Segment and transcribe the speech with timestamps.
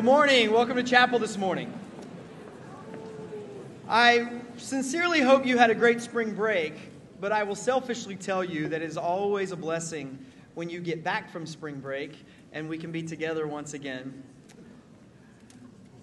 [0.00, 0.50] Good morning.
[0.50, 1.70] Welcome to chapel this morning.
[3.86, 6.72] I sincerely hope you had a great spring break,
[7.20, 10.18] but I will selfishly tell you that it is always a blessing
[10.54, 12.16] when you get back from spring break
[12.52, 14.22] and we can be together once again.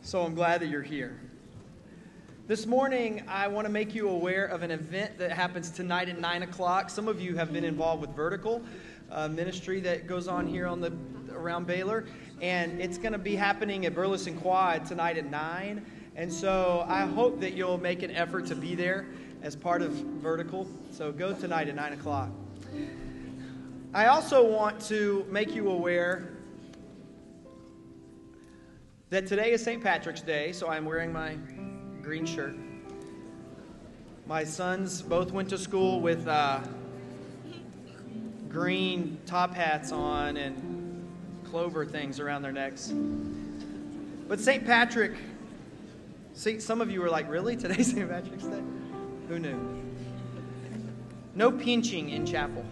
[0.02, 1.20] So I'm glad that you're here.
[2.46, 6.20] This morning, I want to make you aware of an event that happens tonight at
[6.20, 6.92] 9 o'clock.
[6.92, 8.62] Some of you have been involved with Vertical
[9.32, 10.94] ministry that goes on here on the
[11.32, 12.06] around Baylor,
[12.42, 15.86] and it's going to be happening at Burleson Quad tonight at 9.
[16.16, 19.08] And so I hope that you'll make an effort to be there
[19.42, 20.68] as part of Vertical.
[20.92, 22.30] So go tonight at 9 o'clock.
[23.94, 26.34] I also want to make you aware
[29.10, 29.82] that today is St.
[29.82, 31.38] Patrick's Day, so I'm wearing my
[32.02, 32.56] green shirt.
[34.28, 36.60] My sons both went to school with uh,
[38.50, 40.67] green top hats on and
[41.50, 42.94] clover things around their necks.
[44.28, 44.66] But St.
[44.66, 45.14] Patrick,
[46.34, 47.56] see, some of you were like, really?
[47.56, 48.10] Today's St.
[48.10, 48.62] Patrick's Day?
[49.30, 49.84] Who knew?
[51.36, 52.66] No pinching in chapel.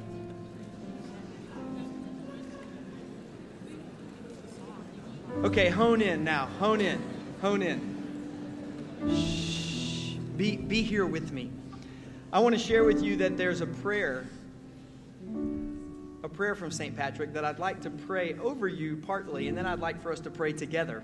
[5.43, 6.47] Okay, hone in now.
[6.59, 7.01] Hone in.
[7.41, 7.95] Hone in.
[9.13, 10.15] Shh.
[10.37, 11.51] Be, be here with me.
[12.33, 14.27] I want to share with you that there's a prayer,
[16.25, 16.95] a prayer from St.
[16.97, 20.19] Patrick that I'd like to pray over you partly, and then I'd like for us
[20.21, 21.03] to pray together.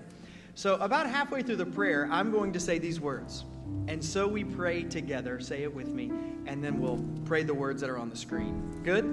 [0.55, 3.45] So, about halfway through the prayer, I'm going to say these words.
[3.87, 5.39] And so we pray together.
[5.39, 6.11] Say it with me.
[6.45, 8.81] And then we'll pray the words that are on the screen.
[8.83, 9.03] Good?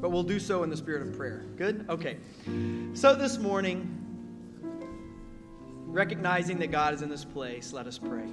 [0.00, 1.44] But we'll do so in the spirit of prayer.
[1.56, 1.84] Good?
[1.88, 2.16] Okay.
[2.94, 3.94] So this morning,
[5.86, 8.26] recognizing that God is in this place, let us pray.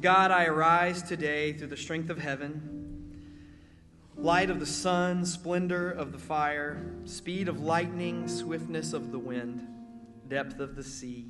[0.00, 2.75] God, I arise today through the strength of heaven,
[4.16, 9.66] light of the sun, splendor of the fire, speed of lightning, swiftness of the wind,
[10.28, 11.26] depth of the sea,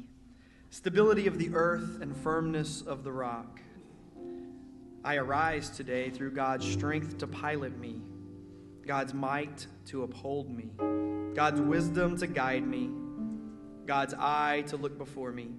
[0.70, 3.60] stability of the earth, and firmness of the rock.
[5.04, 8.00] I arise today through God's strength to pilot me,
[8.86, 10.70] God's might to uphold me
[11.36, 12.88] God's wisdom to guide me,
[13.84, 15.50] God's eye to look before me,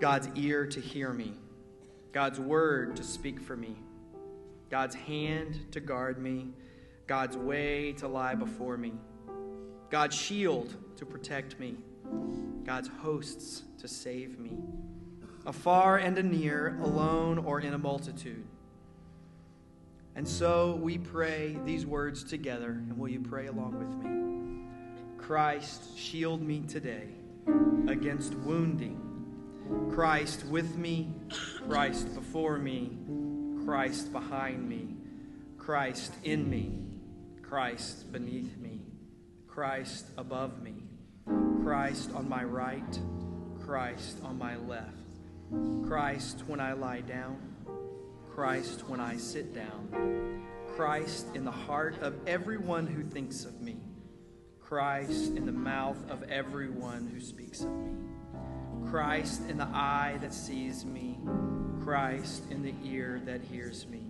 [0.00, 1.34] God's ear to hear me,
[2.12, 3.76] God's word to speak for me,
[4.70, 6.48] God's hand to guard me,
[7.06, 8.92] God's way to lie before me,
[9.90, 11.76] God's shield to protect me,
[12.64, 14.52] God's hosts to save me,
[15.46, 18.44] afar and anear, alone or in a multitude.
[20.16, 24.14] And so we pray these words together, and will you pray along with me?
[25.18, 27.08] Christ, shield me today
[27.88, 29.00] against wounding.
[29.92, 31.12] Christ with me,
[31.66, 32.98] Christ before me,
[33.64, 34.88] Christ behind me,
[35.58, 36.78] Christ in me,
[37.42, 38.80] Christ beneath me,
[39.46, 40.74] Christ above me,
[41.62, 42.98] Christ on my right,
[43.64, 44.92] Christ on my left,
[45.86, 47.38] Christ when I lie down,
[48.34, 50.44] Christ when I sit down,
[50.76, 53.76] Christ in the heart of everyone who thinks of me.
[54.60, 57.92] Christ in the mouth of everyone who speaks of me.
[58.90, 61.18] Christ in the eye that sees me.
[61.84, 64.00] Christ in the ear that hears me.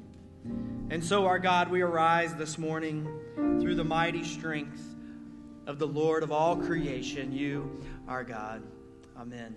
[0.90, 4.94] And so, our God, we arise this morning through the mighty strength
[5.66, 8.62] of the Lord of all creation, you, our God.
[9.18, 9.56] Amen.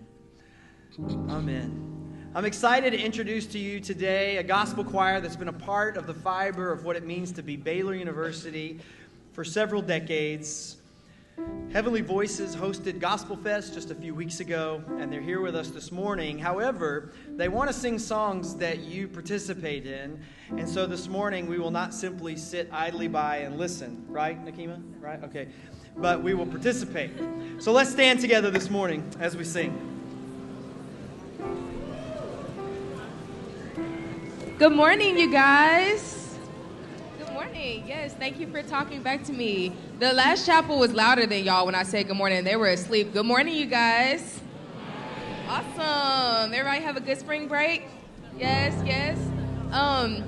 [0.99, 2.31] Amen.
[2.33, 6.07] I'm excited to introduce to you today a gospel choir that's been a part of
[6.07, 8.79] the fiber of what it means to be Baylor University
[9.31, 10.76] for several decades.
[11.71, 15.69] Heavenly Voices hosted Gospel Fest just a few weeks ago, and they're here with us
[15.69, 16.39] this morning.
[16.39, 21.59] However, they want to sing songs that you participate in, and so this morning we
[21.59, 24.81] will not simply sit idly by and listen, right, Nakima?
[24.99, 25.23] Right?
[25.25, 25.49] Okay.
[25.97, 27.11] But we will participate.
[27.59, 29.93] So let's stand together this morning as we sing.
[34.57, 36.16] Good morning, you guys
[37.57, 37.87] morning.
[37.87, 39.71] Yes, thank you for talking back to me.
[39.99, 42.43] The last chapel was louder than y'all when I said good morning.
[42.43, 43.13] They were asleep.
[43.13, 44.41] Good morning, you guys.
[45.47, 46.53] Awesome.
[46.53, 47.85] Everybody have a good spring break?
[48.37, 49.17] Yes, yes.
[49.71, 50.23] Um,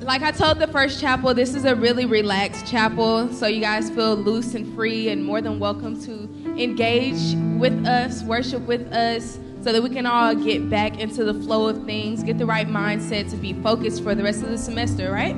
[0.00, 3.88] like I told the first chapel, this is a really relaxed chapel, so you guys
[3.88, 6.24] feel loose and free and more than welcome to
[6.60, 11.34] engage with us, worship with us, so that we can all get back into the
[11.34, 14.58] flow of things, get the right mindset to be focused for the rest of the
[14.58, 15.34] semester, right?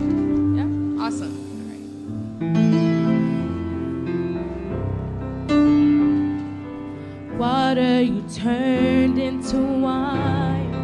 [8.42, 10.74] turned into wine.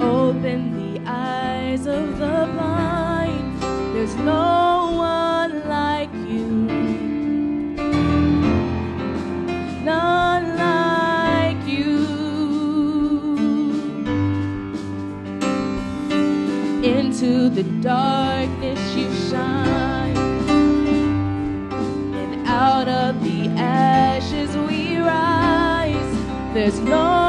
[0.00, 3.60] Open the eyes of the blind.
[3.92, 6.46] There's no one like you.
[9.82, 11.98] None like you.
[16.84, 18.31] Into the dark.
[26.52, 27.21] There's no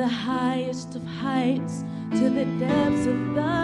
[0.00, 3.59] the highest of heights to the depths of the.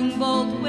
[0.00, 0.59] lightning bolt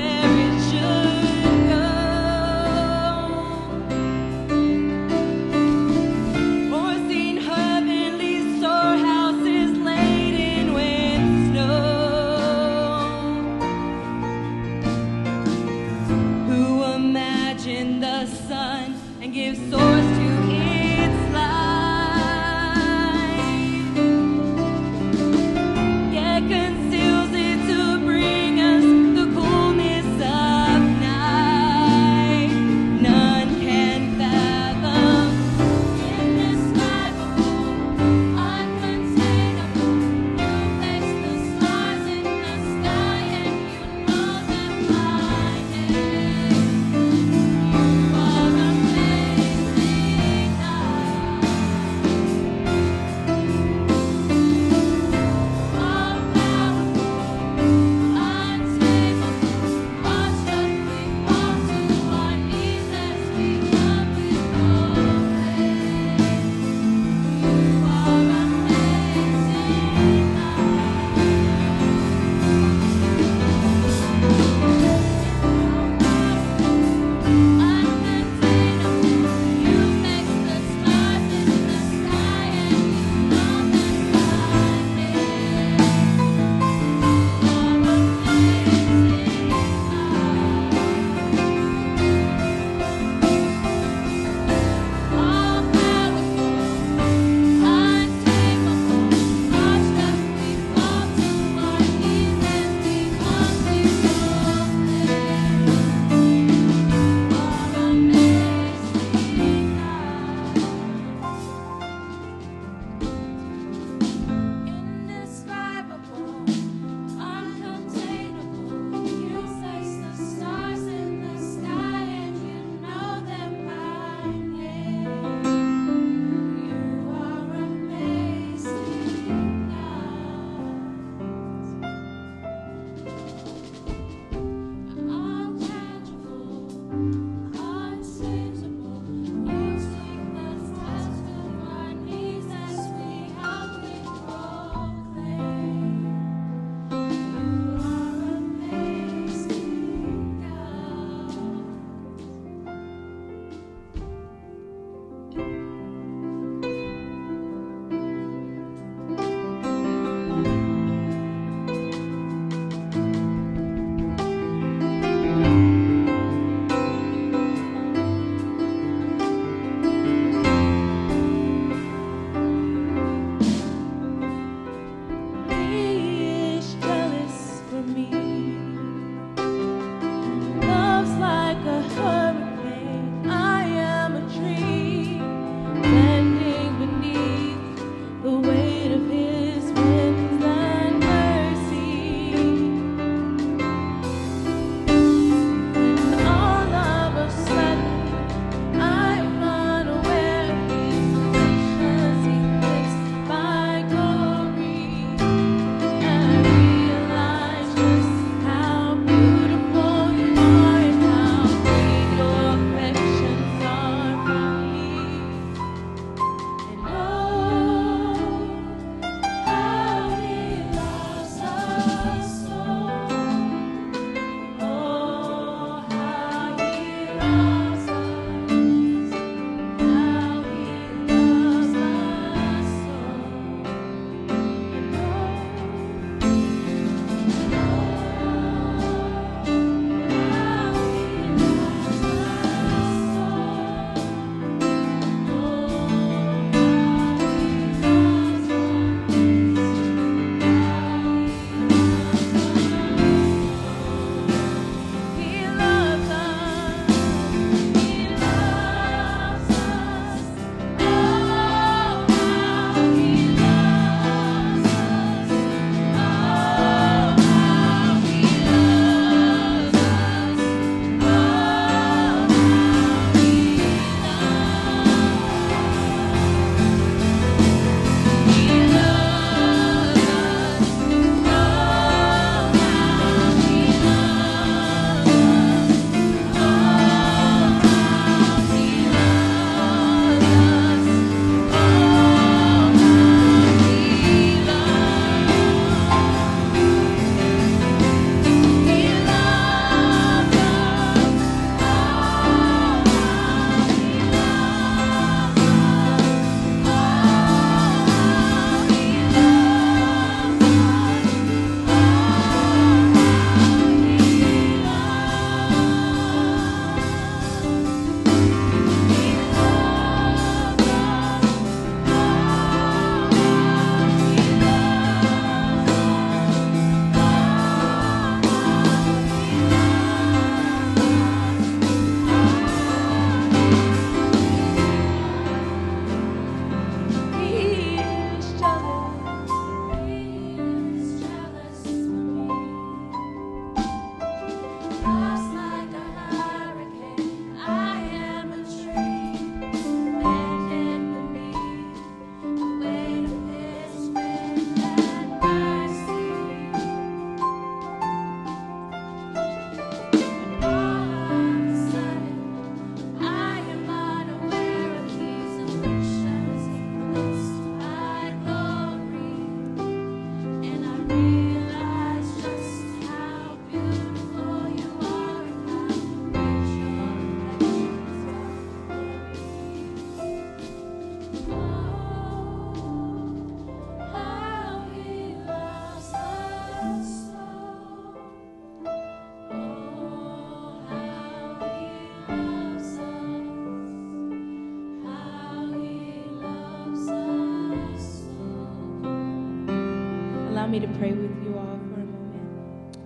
[400.51, 402.77] me to pray with you all for a moment.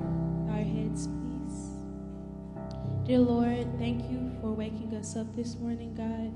[0.51, 1.71] Our heads, please.
[3.07, 6.31] Dear Lord, thank you for waking us up this morning, God.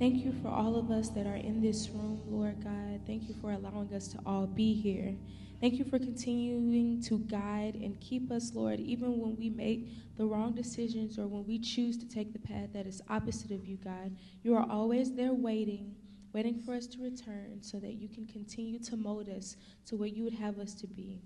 [0.00, 3.00] Thank you for all of us that are in this room, Lord God.
[3.06, 5.14] Thank you for allowing us to all be here.
[5.60, 10.26] Thank you for continuing to guide and keep us, Lord, even when we make the
[10.26, 13.76] wrong decisions or when we choose to take the path that is opposite of you,
[13.76, 14.16] God.
[14.42, 15.94] You are always there waiting,
[16.34, 20.08] waiting for us to return so that you can continue to mold us to where
[20.08, 21.22] you would have us to be.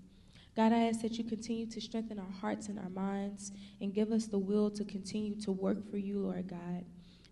[0.55, 3.51] God, I ask that you continue to strengthen our hearts and our minds
[3.81, 6.85] and give us the will to continue to work for you, Lord God.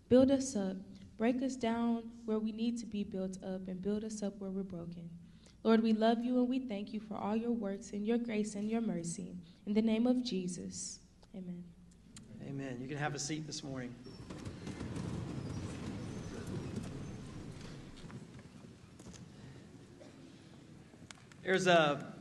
[0.08, 0.76] Build us up,
[1.18, 4.50] break us down where we need to be built up, and build us up where
[4.50, 5.08] we're broken.
[5.62, 8.54] Lord, we love you and we thank you for all your works and your grace
[8.54, 9.36] and your mercy.
[9.66, 10.98] In the name of Jesus,
[11.34, 11.62] amen.
[12.48, 12.78] Amen.
[12.80, 13.94] You can have a seat this morning.
[21.48, 22.12] There's a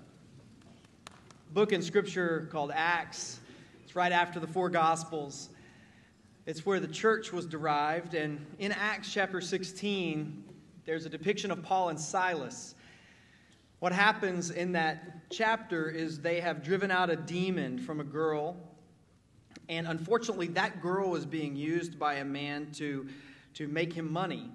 [1.51, 3.41] book in Scripture called Acts.
[3.83, 5.49] It's right after the four Gospels.
[6.45, 8.13] It's where the church was derived.
[8.13, 10.45] And in Acts chapter 16,
[10.85, 12.73] there's a depiction of Paul and Silas.
[13.79, 18.55] What happens in that chapter is they have driven out a demon from a girl.
[19.67, 23.09] And unfortunately, that girl was being used by a man to,
[23.55, 24.49] to make him money.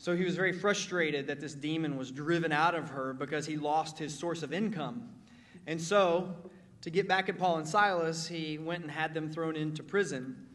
[0.00, 3.58] So he was very frustrated that this demon was driven out of her because he
[3.58, 5.10] lost his source of income.
[5.66, 6.34] And so,
[6.80, 10.46] to get back at Paul and Silas, he went and had them thrown into prison.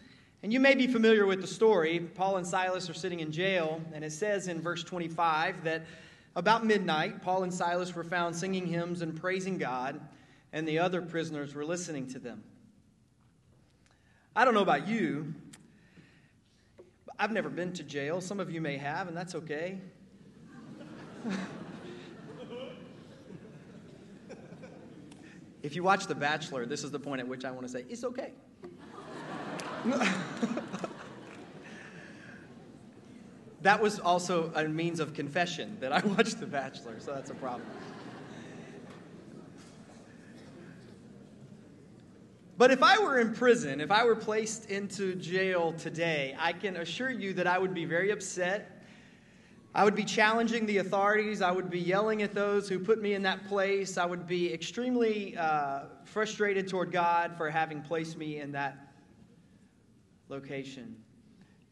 [0.42, 2.00] And you may be familiar with the story.
[2.00, 5.86] Paul and Silas are sitting in jail, and it says in verse 25 that
[6.36, 10.02] about midnight, Paul and Silas were found singing hymns and praising God,
[10.54, 12.44] and the other prisoners were listening to them.
[14.36, 15.36] I don't know about you.
[17.18, 18.20] I've never been to jail.
[18.20, 19.80] Some of you may have, and that's okay.
[25.64, 27.86] if you watch The Bachelor, this is the point at which I want to say,
[27.90, 28.34] it's okay.
[33.62, 37.36] that was also a means of confession that I watched The Bachelor, so that's a
[37.36, 37.68] problem.
[42.58, 46.78] But if I were in prison, if I were placed into jail today, I can
[46.78, 48.82] assure you that I would be very upset.
[49.74, 51.42] I would be challenging the authorities.
[51.42, 53.98] I would be yelling at those who put me in that place.
[53.98, 58.78] I would be extremely uh, frustrated toward God for having placed me in that
[60.30, 60.96] location.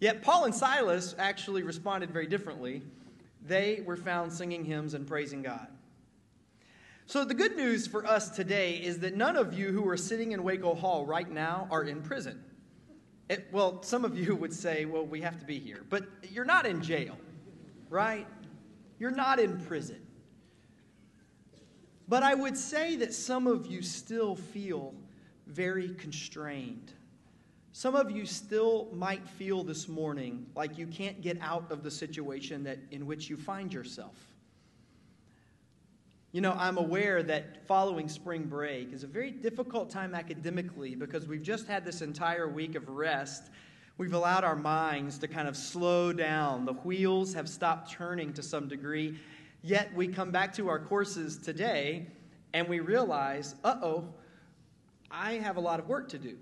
[0.01, 2.81] Yet Paul and Silas actually responded very differently.
[3.45, 5.67] They were found singing hymns and praising God.
[7.05, 10.31] So, the good news for us today is that none of you who are sitting
[10.31, 12.41] in Waco Hall right now are in prison.
[13.29, 15.83] It, well, some of you would say, well, we have to be here.
[15.89, 17.17] But you're not in jail,
[17.89, 18.27] right?
[18.99, 20.01] You're not in prison.
[22.07, 24.93] But I would say that some of you still feel
[25.47, 26.93] very constrained
[27.75, 31.89] some of you still might feel this morning like you can't get out of the
[31.89, 34.15] situation that, in which you find yourself.
[36.33, 41.27] You know, I'm aware that following spring break is a very difficult time academically because
[41.27, 43.51] we've just had this entire week of rest.
[43.99, 46.65] We've allowed our minds to kind of slow down.
[46.65, 49.19] The wheels have stopped turning to some degree.
[49.61, 52.07] Yet we come back to our courses today
[52.55, 54.11] and we realize, uh oh,
[55.11, 56.35] I have a lot of work to do.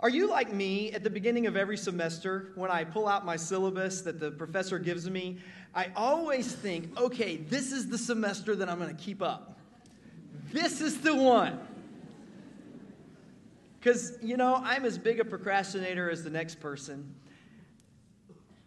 [0.00, 3.36] Are you like me at the beginning of every semester when I pull out my
[3.36, 5.38] syllabus that the professor gives me?
[5.74, 9.58] I always think, okay, this is the semester that I'm going to keep up.
[10.52, 11.58] This is the one.
[13.78, 17.14] Because, you know, I'm as big a procrastinator as the next person.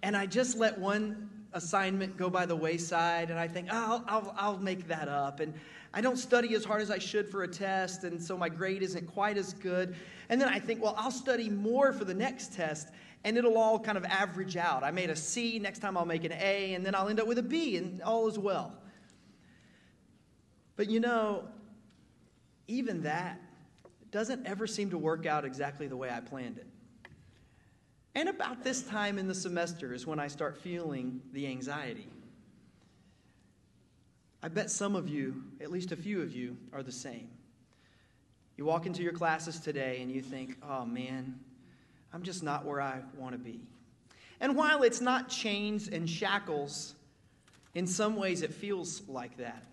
[0.01, 4.21] And I just let one assignment go by the wayside, and I think, oh, I'll,
[4.21, 5.39] I'll, I'll make that up.
[5.39, 5.53] And
[5.93, 8.83] I don't study as hard as I should for a test, and so my grade
[8.83, 9.95] isn't quite as good.
[10.29, 12.89] And then I think, well, I'll study more for the next test,
[13.23, 14.83] and it'll all kind of average out.
[14.83, 17.27] I made a C, next time I'll make an A, and then I'll end up
[17.27, 18.73] with a B, and all is well.
[20.75, 21.45] But you know,
[22.67, 23.41] even that
[24.11, 26.67] doesn't ever seem to work out exactly the way I planned it.
[28.15, 32.07] And about this time in the semester is when I start feeling the anxiety.
[34.41, 37.29] I bet some of you, at least a few of you, are the same.
[38.57, 41.39] You walk into your classes today and you think, oh man,
[42.13, 43.61] I'm just not where I want to be.
[44.41, 46.95] And while it's not chains and shackles,
[47.75, 49.63] in some ways it feels like that.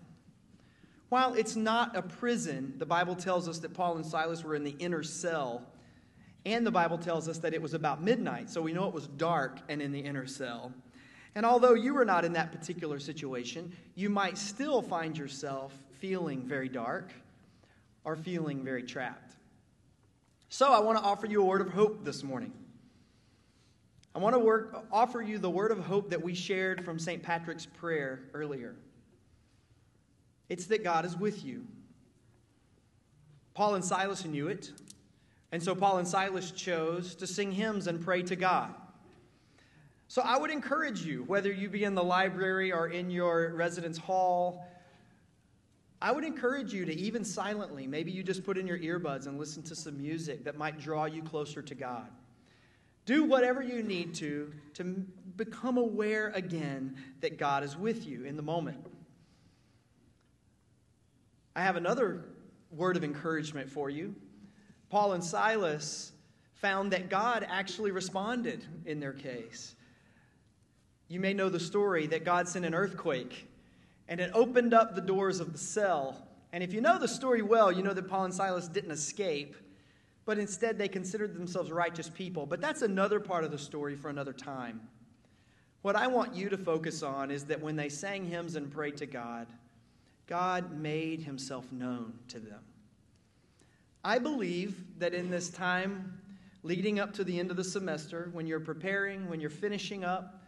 [1.09, 4.63] While it's not a prison, the Bible tells us that Paul and Silas were in
[4.63, 5.63] the inner cell.
[6.47, 9.05] And the Bible tells us that it was about midnight, so we know it was
[9.05, 10.71] dark and in the inner cell.
[11.35, 16.47] And although you are not in that particular situation, you might still find yourself feeling
[16.47, 17.11] very dark
[18.05, 19.35] or feeling very trapped.
[20.47, 22.53] So I want to offer you a word of hope this morning.
[24.15, 27.21] I want to work, offer you the word of hope that we shared from St.
[27.21, 28.73] Patrick's prayer earlier.
[30.47, 31.67] It's that God is with you.
[33.53, 34.71] Paul and Silas knew it,
[35.51, 38.73] and so Paul and Silas chose to sing hymns and pray to God.
[40.09, 43.97] So I would encourage you, whether you be in the library or in your residence
[43.97, 44.65] hall,
[46.01, 49.39] I would encourage you to even silently, maybe you just put in your earbuds and
[49.39, 52.07] listen to some music that might draw you closer to God.
[53.05, 55.05] Do whatever you need to to
[55.37, 58.85] become aware again that God is with you in the moment.
[61.55, 62.25] I have another
[62.69, 64.13] word of encouragement for you.
[64.89, 66.11] Paul and Silas
[66.53, 69.75] found that God actually responded in their case.
[71.07, 73.47] You may know the story that God sent an earthquake
[74.07, 76.27] and it opened up the doors of the cell.
[76.53, 79.55] And if you know the story well, you know that Paul and Silas didn't escape,
[80.25, 82.45] but instead they considered themselves righteous people.
[82.45, 84.81] But that's another part of the story for another time.
[85.81, 88.97] What I want you to focus on is that when they sang hymns and prayed
[88.97, 89.47] to God,
[90.25, 92.59] God made himself known to them.
[94.03, 96.19] I believe that in this time
[96.63, 100.41] leading up to the end of the semester, when you're preparing, when you're finishing up,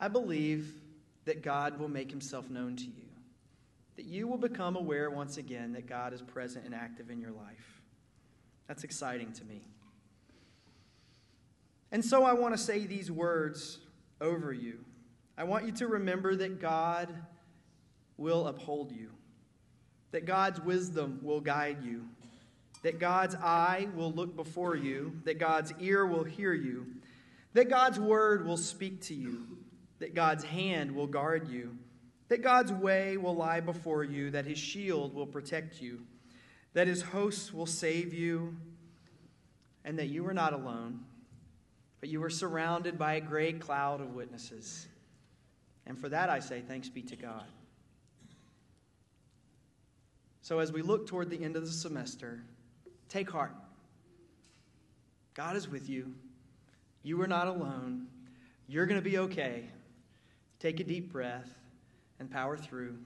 [0.00, 0.74] I believe
[1.24, 3.08] that God will make himself known to you.
[3.96, 7.32] That you will become aware once again that God is present and active in your
[7.32, 7.82] life.
[8.68, 9.62] That's exciting to me.
[11.90, 13.78] And so I want to say these words
[14.20, 14.84] over you.
[15.36, 17.14] I want you to remember that God
[18.16, 19.10] will uphold you,
[20.12, 22.04] that God's wisdom will guide you,
[22.82, 26.86] that God's eye will look before you, that God's ear will hear you,
[27.54, 29.58] that God's word will speak to you
[29.98, 31.76] that God's hand will guard you,
[32.28, 36.00] that God's way will lie before you, that his shield will protect you,
[36.74, 38.56] that his hosts will save you,
[39.84, 41.00] and that you are not alone,
[42.00, 44.86] but you are surrounded by a great cloud of witnesses.
[45.86, 47.44] And for that I say, thanks be to God.
[50.48, 52.40] So as we look toward the end of the semester,
[53.10, 53.52] take heart.
[55.34, 56.14] God is with you.
[57.02, 58.06] You are not alone.
[58.66, 59.64] You're going to be okay.
[60.58, 61.50] Take a deep breath
[62.18, 62.96] and power through.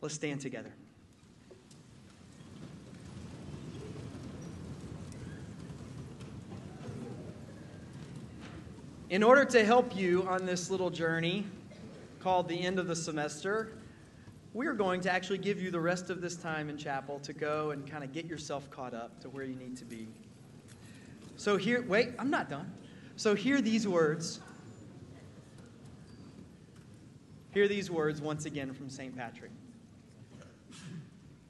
[0.00, 0.72] Let's stand together.
[9.10, 11.44] In order to help you on this little journey
[12.20, 13.77] called the end of the semester,
[14.54, 17.32] we are going to actually give you the rest of this time in chapel to
[17.32, 20.08] go and kind of get yourself caught up to where you need to be.
[21.36, 22.72] So, here, wait, I'm not done.
[23.16, 24.40] So, hear these words
[27.58, 29.16] Hear these words once again from St.
[29.16, 29.50] Patrick.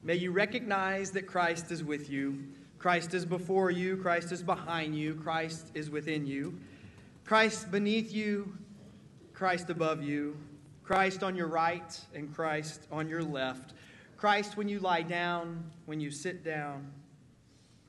[0.01, 2.45] May you recognize that Christ is with you.
[2.77, 3.97] Christ is before you.
[3.97, 5.15] Christ is behind you.
[5.15, 6.57] Christ is within you.
[7.25, 8.57] Christ beneath you.
[9.33, 10.37] Christ above you.
[10.89, 13.75] Christ on your right and Christ on your left.
[14.17, 16.91] Christ when you lie down, when you sit down.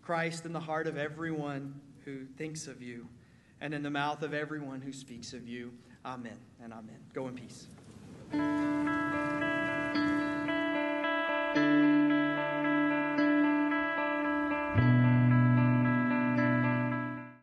[0.02, 3.08] Christ in the heart of everyone who thinks of you
[3.62, 5.72] and in the mouth of everyone who speaks of you.
[6.04, 6.98] Amen and amen.
[7.14, 7.68] Go in peace.